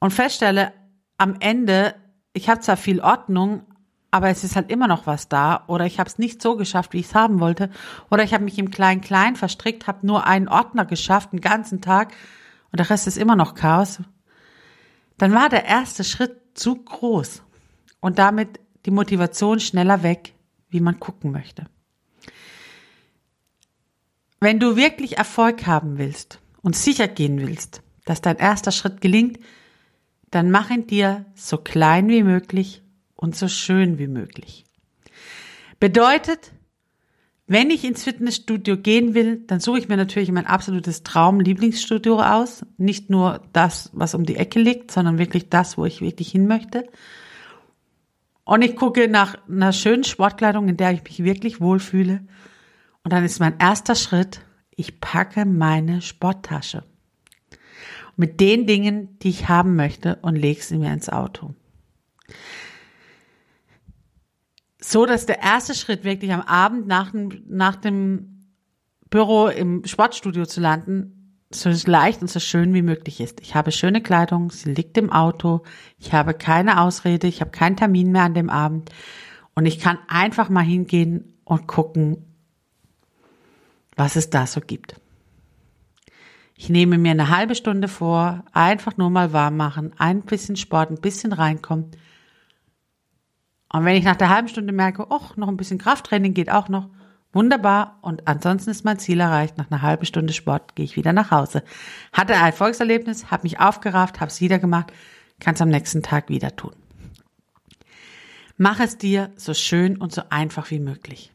und 0.01 0.13
feststelle 0.13 0.73
am 1.19 1.37
Ende, 1.41 1.95
ich 2.33 2.49
habe 2.49 2.61
zwar 2.61 2.77
viel 2.77 3.01
Ordnung, 3.01 3.63
aber 4.11 4.29
es 4.29 4.45
ist 4.45 4.57
halt 4.57 4.71
immer 4.71 4.89
noch 4.89 5.07
was 5.07 5.29
da 5.29 5.65
oder 5.69 5.87
ich 5.87 5.99
habe 5.99 6.09
es 6.09 6.19
nicht 6.19 6.43
so 6.43 6.57
geschafft, 6.57 6.93
wie 6.93 7.01
ich 7.01 7.07
es 7.07 7.15
haben 7.15 7.41
wollte 7.41 7.71
oder 8.11 8.25
ich 8.25 8.35
habe 8.35 8.45
mich 8.45 8.59
im 8.59 8.71
Klein-Klein 8.71 9.37
verstrickt, 9.37 9.87
habe 9.87 10.07
nur 10.07 10.27
einen 10.27 10.49
Ordner 10.49 10.85
geschafft, 10.85 11.33
einen 11.33 11.41
ganzen 11.41 11.81
Tag 11.81 12.13
und 12.73 12.81
der 12.81 12.91
Rest 12.91 13.07
ist 13.07 13.19
immer 13.19 13.37
noch 13.37 13.55
Chaos, 13.55 14.01
dann 15.19 15.33
war 15.33 15.49
der 15.49 15.67
erste 15.67 16.05
Schritt 16.05 16.37
zu 16.55 16.75
groß 16.75 17.43
und 18.01 18.19
damit 18.19 18.59
die 18.87 18.91
Motivation 18.91 19.61
schneller 19.61 20.03
weg, 20.03 20.35
wie 20.69 20.81
man 20.81 20.99
gucken 20.99 21.31
möchte. 21.31 21.67
Wenn 24.41 24.59
du 24.59 24.75
wirklich 24.75 25.19
Erfolg 25.19 25.67
haben 25.67 25.99
willst 25.99 26.41
und 26.63 26.75
sicher 26.75 27.07
gehen 27.07 27.39
willst, 27.39 27.83
dass 28.05 28.21
dein 28.21 28.39
erster 28.39 28.73
Schritt 28.73 29.01
gelingt, 29.01 29.39
dann 30.31 30.51
mach 30.51 30.71
ihn 30.71 30.87
dir 30.87 31.27
so 31.35 31.59
klein 31.59 32.09
wie 32.09 32.25
möglich 32.25 32.83
und 33.15 33.37
so 33.37 33.47
schön 33.47 33.99
wie 33.99 34.09
möglich. 34.09 34.65
Bedeutet, 35.79 36.53
wenn 37.53 37.71
ich 37.71 37.85
ins 37.85 38.05
Fitnessstudio 38.05 38.77
gehen 38.77 39.15
will, 39.15 39.45
dann 39.47 39.61
suche 39.61 39.79
ich 39.79 39.89
mir 39.89 39.97
natürlich 39.97 40.33
mein 40.33 40.47
absolutes 40.47 41.03
Traum-Lieblingsstudio 41.03 42.21
aus. 42.21 42.65
Nicht 42.79 43.11
nur 43.11 43.43
das, 43.53 43.91
was 43.93 44.15
um 44.15 44.25
die 44.25 44.37
Ecke 44.37 44.59
liegt, 44.59 44.91
sondern 44.91 45.19
wirklich 45.19 45.49
das, 45.49 45.79
wo 45.79 45.85
ich 45.85 46.01
wirklich 46.01 46.31
hin 46.31 46.47
möchte. 46.47 46.89
Und 48.45 48.63
ich 48.63 48.75
gucke 48.75 49.07
nach 49.09 49.37
einer 49.49 49.73
schönen 49.73 50.05
Sportkleidung, 50.05 50.69
in 50.69 50.77
der 50.77 50.93
ich 50.93 51.05
mich 51.05 51.23
wirklich 51.23 51.61
wohlfühle. 51.61 52.23
Und 53.05 53.13
dann 53.13 53.25
ist 53.25 53.39
mein 53.39 53.59
erster 53.59 53.95
Schritt, 53.95 54.41
ich 54.75 55.01
packe 55.01 55.45
meine 55.45 56.03
Sporttasche. 56.03 56.83
Mit 58.17 58.41
den 58.41 58.67
Dingen, 58.67 59.19
die 59.21 59.31
ich 59.31 59.49
haben 59.49 59.77
möchte 59.77 60.17
und 60.23 60.37
lege 60.37 60.63
sie 60.63 60.79
mir 60.79 60.93
ins 60.93 61.09
Auto 61.09 61.55
so, 64.85 65.07
dass 65.07 65.27
der 65.27 65.41
erste 65.41 65.75
Schritt 65.75 66.05
wirklich 66.05 66.33
am 66.33 66.41
Abend 66.41 66.87
nach 66.87 67.13
nach 67.47 67.77
dem 67.77 68.33
Büro 69.11 69.47
im 69.47 69.85
Sportstudio 69.85 70.47
zu 70.47 70.61
landen, 70.61 71.39
so 71.55 71.71
leicht 71.87 72.23
und 72.23 72.29
so 72.29 72.41
schön 72.41 72.73
wie 72.75 72.83
möglich 72.83 73.21
ist. 73.21 73.41
Ich 73.41 73.55
habe 73.55 73.71
schöne 73.71 74.03
Kleidung, 74.03 74.51
sie 74.51 74.73
liegt 74.73 74.97
im 74.97 75.13
Auto, 75.13 75.63
ich 75.99 76.13
habe 76.13 76.35
keine 76.35 76.81
Ausrede, 76.81 77.27
ich 77.27 77.41
habe 77.41 77.51
keinen 77.51 77.77
Termin 77.77 78.11
mehr 78.11 78.23
an 78.23 78.35
dem 78.35 78.51
Abend 78.51 78.91
und 79.55 79.67
ich 79.67 79.79
kann 79.79 79.99
einfach 80.09 80.49
mal 80.49 80.65
hingehen 80.65 81.39
und 81.45 81.67
gucken, 81.67 82.25
was 83.97 84.17
es 84.17 84.31
da 84.31 84.47
so 84.47 84.61
gibt. 84.61 84.97
Ich 86.57 86.71
nehme 86.71 86.97
mir 86.97 87.11
eine 87.11 87.29
halbe 87.29 87.55
Stunde 87.55 87.89
vor, 87.89 88.45
einfach 88.53 88.97
nur 88.97 89.11
mal 89.11 89.33
warm 89.33 89.57
machen, 89.57 89.93
ein 89.99 90.23
bisschen 90.23 90.57
Sport, 90.57 90.91
ein 90.91 91.01
bisschen 91.01 91.33
reinkommen 91.33 91.91
und 93.73 93.85
wenn 93.87 93.97
ich 93.97 94.05
nach 94.05 94.17
der 94.17 94.29
halben 94.29 94.49
Stunde 94.49 94.73
merke, 94.73 95.07
ach, 95.11 95.37
noch 95.37 95.49
ein 95.49 95.57
bisschen 95.57 95.79
Krafttraining 95.79 96.35
geht 96.35 96.51
auch 96.51 96.69
noch, 96.69 96.89
wunderbar. 97.33 97.99
Und 98.03 98.29
ansonsten 98.29 98.71
ist 98.71 98.85
mein 98.85 98.99
Ziel 98.99 99.21
erreicht. 99.21 99.57
Nach 99.57 99.71
einer 99.71 99.81
halben 99.81 100.05
Stunde 100.05 100.35
Sport 100.35 100.77
gehe 100.77 100.85
ich 100.85 100.97
wieder 100.97 101.15
nach 101.15 101.31
Hause. 101.31 101.65
Hatte 102.13 102.35
ein 102.35 102.47
Erfolgserlebnis, 102.47 103.31
habe 103.31 103.45
mich 103.45 103.61
aufgerafft, 103.61 104.21
habe 104.21 104.31
es 104.31 104.43
wieder 104.43 104.59
gemacht, 104.59 104.93
kann 105.41 105.55
es 105.55 105.63
am 105.63 105.71
nächsten 105.71 106.03
Tag 106.03 106.29
wieder 106.29 106.55
tun. 106.55 106.75
Mach 108.59 108.79
es 108.79 108.99
dir 108.99 109.31
so 109.37 109.55
schön 109.55 109.97
und 109.97 110.13
so 110.13 110.23
einfach 110.29 110.71
wie 110.71 110.79
möglich. 110.79 111.33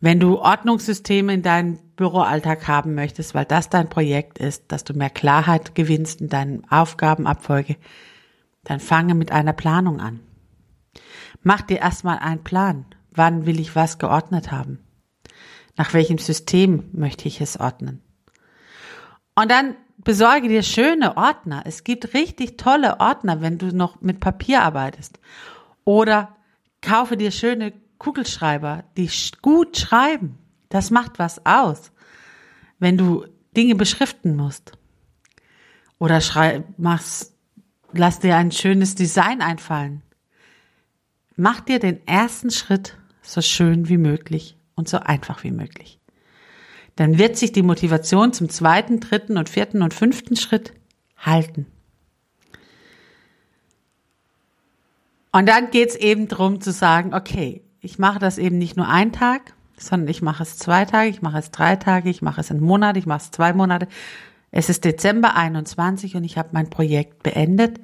Wenn 0.00 0.20
du 0.20 0.38
Ordnungssysteme 0.38 1.34
in 1.34 1.42
deinem 1.42 1.78
Büroalltag 1.96 2.68
haben 2.68 2.94
möchtest, 2.94 3.34
weil 3.34 3.46
das 3.46 3.68
dein 3.68 3.88
Projekt 3.88 4.38
ist, 4.38 4.64
dass 4.68 4.84
du 4.84 4.92
mehr 4.92 5.10
Klarheit 5.10 5.74
gewinnst 5.74 6.20
in 6.20 6.28
deinen 6.28 6.70
Aufgabenabfolge, 6.70 7.76
dann 8.62 8.80
fange 8.80 9.14
mit 9.14 9.32
einer 9.32 9.52
Planung 9.52 10.00
an. 10.00 10.20
Mach 11.42 11.62
dir 11.62 11.78
erstmal 11.78 12.18
einen 12.18 12.44
Plan. 12.44 12.86
Wann 13.12 13.46
will 13.46 13.60
ich 13.60 13.76
was 13.76 13.98
geordnet 13.98 14.50
haben? 14.50 14.78
Nach 15.76 15.92
welchem 15.92 16.18
System 16.18 16.88
möchte 16.92 17.28
ich 17.28 17.40
es 17.40 17.58
ordnen? 17.58 18.00
Und 19.34 19.50
dann 19.50 19.76
besorge 19.98 20.48
dir 20.48 20.62
schöne 20.62 21.16
Ordner. 21.16 21.62
Es 21.64 21.84
gibt 21.84 22.14
richtig 22.14 22.56
tolle 22.56 23.00
Ordner, 23.00 23.40
wenn 23.40 23.58
du 23.58 23.74
noch 23.74 24.00
mit 24.00 24.20
Papier 24.20 24.62
arbeitest. 24.62 25.18
Oder 25.84 26.36
kaufe 26.80 27.16
dir 27.16 27.30
schöne 27.30 27.72
Kugelschreiber, 27.98 28.84
die 28.96 29.10
gut 29.42 29.76
schreiben. 29.76 30.38
Das 30.68 30.90
macht 30.90 31.18
was 31.18 31.44
aus, 31.46 31.92
wenn 32.78 32.96
du 32.96 33.26
Dinge 33.56 33.74
beschriften 33.74 34.36
musst. 34.36 34.72
Oder 35.98 36.20
schreib, 36.20 36.78
machst, 36.78 37.34
lass 37.92 38.18
dir 38.18 38.36
ein 38.36 38.50
schönes 38.50 38.94
Design 38.94 39.40
einfallen. 39.40 40.02
Mach 41.36 41.60
dir 41.60 41.80
den 41.80 42.06
ersten 42.06 42.50
Schritt 42.50 42.96
so 43.22 43.40
schön 43.40 43.88
wie 43.88 43.98
möglich 43.98 44.56
und 44.76 44.88
so 44.88 44.98
einfach 44.98 45.42
wie 45.42 45.50
möglich. 45.50 45.98
Dann 46.96 47.18
wird 47.18 47.36
sich 47.36 47.50
die 47.50 47.62
Motivation 47.62 48.32
zum 48.32 48.48
zweiten, 48.48 49.00
dritten 49.00 49.36
und 49.36 49.48
vierten 49.48 49.82
und 49.82 49.92
fünften 49.94 50.36
Schritt 50.36 50.72
halten. 51.18 51.66
Und 55.32 55.48
dann 55.48 55.70
geht's 55.70 55.96
eben 55.96 56.28
drum 56.28 56.60
zu 56.60 56.70
sagen, 56.70 57.12
okay, 57.14 57.62
ich 57.80 57.98
mache 57.98 58.20
das 58.20 58.38
eben 58.38 58.58
nicht 58.58 58.76
nur 58.76 58.88
einen 58.88 59.10
Tag, 59.10 59.54
sondern 59.76 60.08
ich 60.08 60.22
mache 60.22 60.44
es 60.44 60.56
zwei 60.56 60.84
Tage, 60.84 61.10
ich 61.10 61.22
mache 61.22 61.38
es 61.38 61.50
drei 61.50 61.74
Tage, 61.74 62.08
ich 62.08 62.22
mache 62.22 62.40
es 62.40 62.52
einen 62.52 62.60
Monat, 62.60 62.96
ich 62.96 63.06
mache 63.06 63.22
es 63.22 63.30
zwei 63.32 63.52
Monate. 63.52 63.88
Es 64.52 64.68
ist 64.68 64.84
Dezember 64.84 65.34
21 65.34 66.14
und 66.14 66.22
ich 66.22 66.38
habe 66.38 66.50
mein 66.52 66.70
Projekt 66.70 67.24
beendet. 67.24 67.80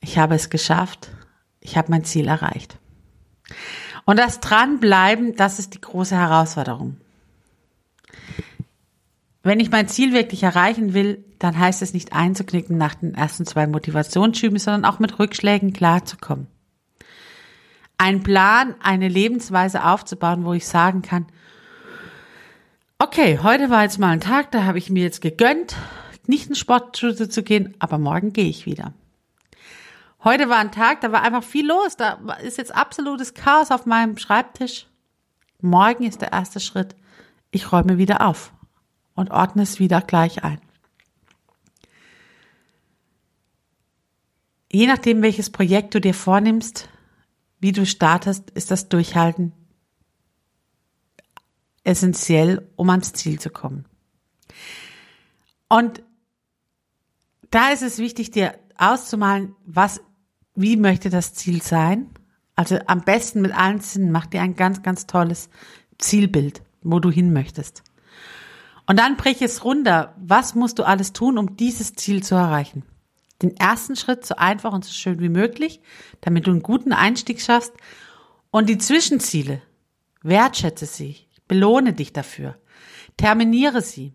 Ich 0.00 0.18
habe 0.18 0.34
es 0.34 0.50
geschafft 0.50 1.08
ich 1.60 1.76
habe 1.76 1.90
mein 1.90 2.04
Ziel 2.04 2.28
erreicht. 2.28 2.78
Und 4.04 4.18
das 4.18 4.40
Dranbleiben, 4.40 5.36
das 5.36 5.58
ist 5.58 5.74
die 5.74 5.80
große 5.80 6.16
Herausforderung. 6.16 6.96
Wenn 9.42 9.60
ich 9.60 9.70
mein 9.70 9.88
Ziel 9.88 10.12
wirklich 10.12 10.42
erreichen 10.42 10.94
will, 10.94 11.24
dann 11.38 11.58
heißt 11.58 11.82
es 11.82 11.94
nicht 11.94 12.12
einzuknicken 12.12 12.76
nach 12.76 12.94
den 12.94 13.14
ersten 13.14 13.46
zwei 13.46 13.66
Motivationsschüben, 13.66 14.58
sondern 14.58 14.84
auch 14.84 14.98
mit 14.98 15.18
Rückschlägen 15.18 15.72
klarzukommen. 15.72 16.48
Ein 17.96 18.22
Plan, 18.22 18.74
eine 18.80 19.08
Lebensweise 19.08 19.84
aufzubauen, 19.84 20.44
wo 20.44 20.52
ich 20.52 20.66
sagen 20.66 21.02
kann, 21.02 21.26
okay, 22.98 23.38
heute 23.42 23.70
war 23.70 23.84
jetzt 23.84 23.98
mal 23.98 24.10
ein 24.10 24.20
Tag, 24.20 24.50
da 24.50 24.64
habe 24.64 24.78
ich 24.78 24.90
mir 24.90 25.02
jetzt 25.02 25.20
gegönnt, 25.20 25.76
nicht 26.26 26.48
in 26.48 26.54
Sportschule 26.54 27.28
zu 27.28 27.42
gehen, 27.42 27.74
aber 27.78 27.98
morgen 27.98 28.32
gehe 28.32 28.48
ich 28.48 28.66
wieder. 28.66 28.92
Heute 30.24 30.48
war 30.48 30.58
ein 30.58 30.72
Tag, 30.72 31.00
da 31.00 31.12
war 31.12 31.22
einfach 31.22 31.44
viel 31.44 31.66
los. 31.66 31.96
Da 31.96 32.14
ist 32.42 32.58
jetzt 32.58 32.74
absolutes 32.74 33.34
Chaos 33.34 33.70
auf 33.70 33.86
meinem 33.86 34.18
Schreibtisch. 34.18 34.86
Morgen 35.60 36.04
ist 36.04 36.20
der 36.20 36.32
erste 36.32 36.60
Schritt. 36.60 36.96
Ich 37.50 37.72
räume 37.72 37.98
wieder 37.98 38.26
auf 38.26 38.52
und 39.14 39.30
ordne 39.30 39.62
es 39.62 39.78
wieder 39.78 40.00
gleich 40.00 40.44
ein. 40.44 40.60
Je 44.70 44.86
nachdem, 44.86 45.22
welches 45.22 45.50
Projekt 45.50 45.94
du 45.94 46.00
dir 46.00 46.14
vornimmst, 46.14 46.88
wie 47.58 47.72
du 47.72 47.86
startest, 47.86 48.50
ist 48.50 48.70
das 48.70 48.88
Durchhalten 48.88 49.52
essentiell, 51.84 52.70
um 52.76 52.90
ans 52.90 53.14
Ziel 53.14 53.40
zu 53.40 53.50
kommen. 53.50 53.86
Und 55.68 56.02
da 57.50 57.70
ist 57.70 57.82
es 57.82 57.98
wichtig, 57.98 58.30
dir 58.30 58.58
auszumalen, 58.76 59.56
was, 59.64 60.00
wie 60.60 60.76
möchte 60.76 61.08
das 61.08 61.34
Ziel 61.34 61.62
sein? 61.62 62.10
Also 62.56 62.78
am 62.86 63.02
besten 63.02 63.40
mit 63.40 63.56
allen 63.56 63.80
Sinnen 63.80 64.10
mach 64.10 64.26
dir 64.26 64.42
ein 64.42 64.56
ganz, 64.56 64.82
ganz 64.82 65.06
tolles 65.06 65.48
Zielbild, 65.98 66.62
wo 66.82 66.98
du 66.98 67.10
hin 67.10 67.32
möchtest. 67.32 67.84
Und 68.86 68.98
dann 68.98 69.16
brich 69.16 69.42
es 69.42 69.64
runter. 69.64 70.14
Was 70.18 70.54
musst 70.54 70.78
du 70.78 70.82
alles 70.82 71.12
tun, 71.12 71.38
um 71.38 71.56
dieses 71.56 71.92
Ziel 71.94 72.22
zu 72.22 72.34
erreichen? 72.34 72.82
Den 73.40 73.56
ersten 73.56 73.94
Schritt 73.94 74.26
so 74.26 74.34
einfach 74.34 74.72
und 74.72 74.84
so 74.84 74.92
schön 74.92 75.20
wie 75.20 75.28
möglich, 75.28 75.80
damit 76.22 76.46
du 76.46 76.50
einen 76.50 76.62
guten 76.62 76.92
Einstieg 76.92 77.40
schaffst. 77.40 77.72
Und 78.50 78.68
die 78.68 78.78
Zwischenziele, 78.78 79.62
wertschätze 80.22 80.86
sie, 80.86 81.28
belohne 81.46 81.92
dich 81.92 82.12
dafür, 82.12 82.56
terminiere 83.16 83.82
sie. 83.82 84.14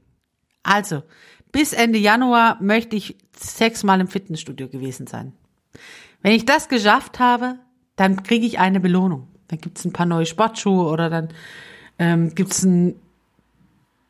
Also, 0.64 1.04
bis 1.54 1.72
Ende 1.72 2.00
Januar 2.00 2.62
möchte 2.62 2.96
ich 2.96 3.18
sechsmal 3.38 4.02
im 4.02 4.08
Fitnessstudio 4.08 4.68
gewesen 4.68 5.08
sein. 5.08 5.34
Wenn 6.24 6.32
ich 6.32 6.46
das 6.46 6.70
geschafft 6.70 7.20
habe, 7.20 7.60
dann 7.96 8.24
kriege 8.24 8.48
ich 8.48 8.58
eine 8.58 8.80
Belohnung. 8.80 9.28
Dann 9.50 9.60
gibt's 9.60 9.86
ein 9.86 9.94
paar 9.94 10.08
neue 10.08 10.26
Sportschuhe 10.26 10.88
oder 10.88 11.12
dann 11.12 11.30
ähm, 12.00 12.34
gibt's 12.34 12.64
einen 12.64 12.96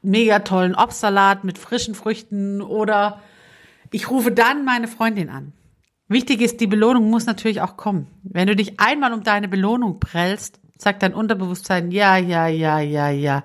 mega 0.01 0.39
tollen 0.39 0.75
Obstsalat 0.75 1.43
mit 1.43 1.58
frischen 1.58 1.96
Früchten 1.96 2.62
oder 2.62 3.20
ich 3.91 4.10
rufe 4.10 4.32
dann 4.32 4.63
meine 4.63 4.88
Freundin 4.88 5.29
an. 5.29 5.53
Wichtig 6.08 6.41
ist, 6.41 6.62
die 6.62 6.67
Belohnung 6.67 7.10
muss 7.10 7.25
natürlich 7.25 7.62
auch 7.62 7.77
kommen. 7.77 8.08
Wenn 8.24 8.48
du 8.48 8.55
dich 8.55 8.79
einmal 8.79 9.13
um 9.13 9.24
deine 9.24 9.48
Belohnung 9.48 10.00
prellst, 10.00 10.60
sagt 10.77 11.01
dein 11.01 11.13
Unterbewusstsein, 11.13 11.91
ja, 11.91 12.17
ja, 12.17 12.48
ja, 12.48 12.79
ja, 12.79 13.10
ja. 13.10 13.43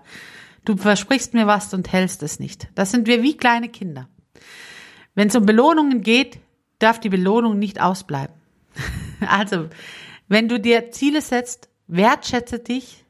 Du 0.65 0.77
versprichst 0.77 1.33
mir 1.33 1.47
was 1.47 1.73
und 1.73 1.93
hältst 1.93 2.23
es 2.23 2.41
nicht. 2.41 2.69
Das 2.75 2.91
sind 2.91 3.07
wir 3.07 3.23
wie 3.23 3.37
kleine 3.37 3.69
Kinder. 3.69 4.09
Wenn 5.15 5.29
es 5.29 5.37
um 5.37 5.47
Belohnungen 5.47 6.03
geht, 6.03 6.41
darf 6.79 7.01
die 7.01 7.09
Belohnung 7.09 7.59
nicht 7.59 7.81
ausbleiben. 7.81 8.38
Also, 9.27 9.69
wenn 10.29 10.49
du 10.49 10.61
dir 10.61 10.93
Ziele 10.93 11.23
setzt, 11.23 11.69
wertschätze 11.89 12.61
dich, 12.61 13.05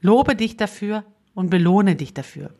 lobe 0.00 0.34
dich 0.34 0.56
dafür 0.56 1.04
und 1.34 1.50
belohne 1.50 1.94
dich 1.94 2.12
dafür. 2.12 2.50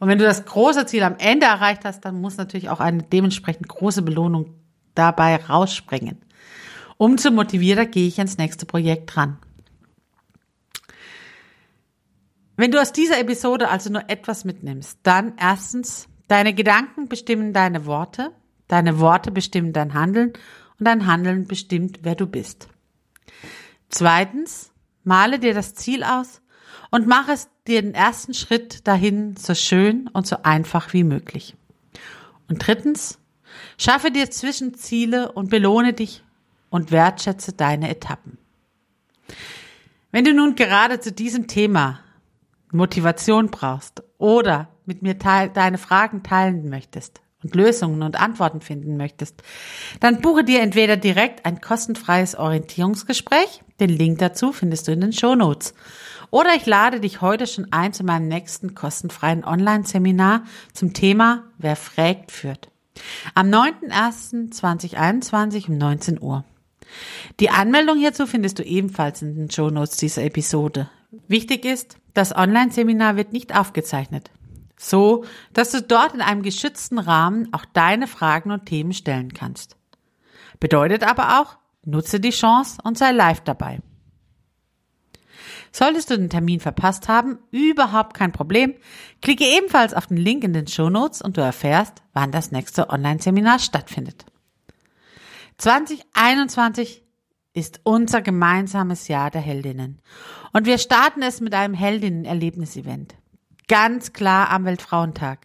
Und 0.00 0.08
wenn 0.08 0.18
du 0.18 0.24
das 0.24 0.44
große 0.44 0.86
Ziel 0.86 1.02
am 1.02 1.16
Ende 1.18 1.46
erreicht 1.46 1.84
hast, 1.84 2.04
dann 2.04 2.20
muss 2.20 2.36
natürlich 2.36 2.70
auch 2.70 2.80
eine 2.80 3.02
dementsprechend 3.02 3.68
große 3.68 4.02
Belohnung 4.02 4.54
dabei 4.94 5.36
rausspringen. 5.36 6.18
Umso 6.96 7.30
motivierter 7.30 7.86
gehe 7.86 8.06
ich 8.06 8.18
ans 8.18 8.38
nächste 8.38 8.66
Projekt 8.66 9.16
ran. 9.16 9.38
Wenn 12.56 12.70
du 12.70 12.80
aus 12.80 12.92
dieser 12.92 13.18
Episode 13.18 13.68
also 13.68 13.90
nur 13.90 14.08
etwas 14.08 14.44
mitnimmst, 14.44 15.00
dann 15.02 15.34
erstens, 15.38 16.08
deine 16.28 16.54
Gedanken 16.54 17.08
bestimmen 17.08 17.52
deine 17.52 17.84
Worte, 17.84 18.30
deine 18.68 19.00
Worte 19.00 19.32
bestimmen 19.32 19.72
dein 19.72 19.94
Handeln 19.94 20.32
und 20.84 20.88
dein 20.88 21.06
Handeln 21.06 21.46
bestimmt, 21.46 22.00
wer 22.02 22.14
du 22.14 22.26
bist. 22.26 22.68
Zweitens, 23.88 24.70
male 25.02 25.38
dir 25.38 25.54
das 25.54 25.74
Ziel 25.74 26.04
aus 26.04 26.42
und 26.90 27.06
mach 27.06 27.28
es 27.28 27.48
dir 27.66 27.80
den 27.80 27.94
ersten 27.94 28.34
Schritt 28.34 28.86
dahin 28.86 29.34
so 29.38 29.54
schön 29.54 30.08
und 30.12 30.26
so 30.26 30.36
einfach 30.42 30.92
wie 30.92 31.02
möglich. 31.02 31.56
Und 32.48 32.66
drittens, 32.66 33.18
schaffe 33.78 34.10
dir 34.10 34.30
Zwischenziele 34.30 35.32
und 35.32 35.48
belohne 35.48 35.94
dich 35.94 36.22
und 36.68 36.90
wertschätze 36.90 37.54
deine 37.54 37.88
Etappen. 37.88 38.36
Wenn 40.12 40.26
du 40.26 40.34
nun 40.34 40.54
gerade 40.54 41.00
zu 41.00 41.12
diesem 41.12 41.46
Thema 41.46 42.00
Motivation 42.72 43.46
brauchst 43.46 44.02
oder 44.18 44.68
mit 44.84 45.00
mir 45.00 45.14
deine 45.14 45.78
Fragen 45.78 46.22
teilen 46.22 46.68
möchtest 46.68 47.23
und 47.44 47.54
Lösungen 47.54 48.02
und 48.02 48.18
Antworten 48.18 48.60
finden 48.60 48.96
möchtest, 48.96 49.42
dann 50.00 50.20
buche 50.20 50.42
dir 50.42 50.60
entweder 50.60 50.96
direkt 50.96 51.46
ein 51.46 51.60
kostenfreies 51.60 52.34
Orientierungsgespräch, 52.34 53.62
den 53.78 53.90
Link 53.90 54.18
dazu 54.18 54.52
findest 54.52 54.88
du 54.88 54.92
in 54.92 55.00
den 55.00 55.12
Show 55.12 55.34
Notes, 55.34 55.74
oder 56.30 56.54
ich 56.56 56.66
lade 56.66 56.98
dich 56.98 57.20
heute 57.20 57.46
schon 57.46 57.68
ein 57.70 57.92
zu 57.92 58.02
meinem 58.02 58.26
nächsten 58.26 58.74
kostenfreien 58.74 59.44
Online-Seminar 59.44 60.42
zum 60.72 60.92
Thema 60.92 61.44
Wer 61.58 61.76
frägt 61.76 62.32
führt. 62.32 62.70
Am 63.34 63.50
9.01.2021 63.50 65.68
um 65.68 65.78
19 65.78 66.20
Uhr. 66.20 66.44
Die 67.40 67.50
Anmeldung 67.50 67.98
hierzu 67.98 68.26
findest 68.26 68.58
du 68.58 68.64
ebenfalls 68.64 69.22
in 69.22 69.36
den 69.36 69.50
Show 69.50 69.70
Notes 69.70 69.96
dieser 69.96 70.24
Episode. 70.24 70.90
Wichtig 71.28 71.64
ist, 71.64 71.98
das 72.14 72.34
Online-Seminar 72.34 73.14
wird 73.16 73.32
nicht 73.32 73.56
aufgezeichnet. 73.56 74.32
So, 74.76 75.24
dass 75.52 75.70
du 75.70 75.82
dort 75.82 76.14
in 76.14 76.20
einem 76.20 76.42
geschützten 76.42 76.98
Rahmen 76.98 77.48
auch 77.52 77.64
deine 77.64 78.06
Fragen 78.06 78.50
und 78.50 78.66
Themen 78.66 78.92
stellen 78.92 79.32
kannst. 79.32 79.76
Bedeutet 80.60 81.02
aber 81.04 81.40
auch, 81.40 81.56
nutze 81.84 82.20
die 82.20 82.30
Chance 82.30 82.78
und 82.82 82.98
sei 82.98 83.12
live 83.12 83.40
dabei. 83.40 83.80
Solltest 85.72 86.10
du 86.10 86.16
den 86.16 86.30
Termin 86.30 86.60
verpasst 86.60 87.08
haben, 87.08 87.38
überhaupt 87.50 88.14
kein 88.14 88.30
Problem. 88.30 88.74
Klicke 89.20 89.44
ebenfalls 89.44 89.92
auf 89.92 90.06
den 90.06 90.16
Link 90.16 90.44
in 90.44 90.52
den 90.52 90.68
Show 90.68 90.88
Notes 90.88 91.20
und 91.20 91.36
du 91.36 91.40
erfährst, 91.40 92.02
wann 92.12 92.30
das 92.30 92.52
nächste 92.52 92.90
Online-Seminar 92.90 93.58
stattfindet. 93.58 94.24
2021 95.58 97.02
ist 97.54 97.80
unser 97.84 98.22
gemeinsames 98.22 99.08
Jahr 99.08 99.30
der 99.30 99.40
Heldinnen. 99.40 100.00
Und 100.52 100.66
wir 100.66 100.78
starten 100.78 101.22
es 101.22 101.40
mit 101.40 101.54
einem 101.54 101.74
Heldinnen-Erlebnis-Event. 101.74 103.16
Ganz 103.68 104.12
klar 104.12 104.50
am 104.50 104.64
Weltfrauentag. 104.64 105.38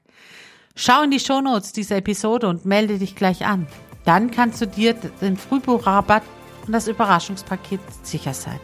Schau 0.75 1.03
in 1.03 1.12
die 1.12 1.19
Shownotes 1.19 1.73
dieser 1.73 1.97
Episode 1.97 2.47
und 2.47 2.65
melde 2.65 2.97
dich 2.97 3.15
gleich 3.15 3.45
an. 3.45 3.67
Dann 4.05 4.32
kannst 4.32 4.62
du 4.62 4.67
dir 4.67 4.93
den 4.93 5.38
Frühbuchrabatt 5.38 6.23
und 6.65 6.73
das 6.73 6.88
Überraschungspaket 6.88 7.82
sicher 8.03 8.34
sein. 8.34 8.60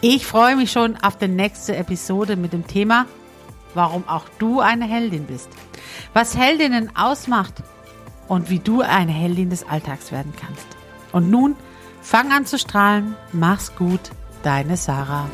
Ich 0.00 0.26
freue 0.26 0.56
mich 0.56 0.70
schon 0.70 0.96
auf 0.96 1.16
die 1.16 1.28
nächste 1.28 1.76
Episode 1.76 2.36
mit 2.36 2.52
dem 2.52 2.66
Thema, 2.66 3.06
warum 3.74 4.06
auch 4.08 4.24
du 4.38 4.60
eine 4.60 4.86
Heldin 4.86 5.26
bist, 5.26 5.48
was 6.12 6.36
Heldinnen 6.36 6.94
ausmacht 6.96 7.62
und 8.28 8.50
wie 8.50 8.58
du 8.58 8.82
eine 8.82 9.12
Heldin 9.12 9.50
des 9.50 9.66
Alltags 9.66 10.12
werden 10.12 10.32
kannst. 10.36 10.66
Und 11.12 11.30
nun 11.30 11.56
Fang 12.08 12.32
an 12.32 12.46
zu 12.46 12.58
strahlen. 12.58 13.14
Mach's 13.32 13.74
gut. 13.76 14.00
Deine 14.42 14.76
Sarah. 14.78 15.28